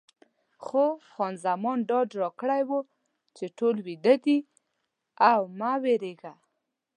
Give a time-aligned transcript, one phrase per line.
[0.65, 2.71] خو خان زمان ډاډ راکړی و
[3.35, 4.37] چې ټول ویده دي
[5.31, 6.33] او مه وېرېږه.